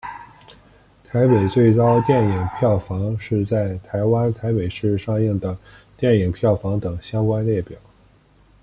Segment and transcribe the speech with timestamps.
[1.03, 5.55] 台北最高电影票房是在台湾台北市上映的
[5.95, 7.77] 电影票房等相关列表。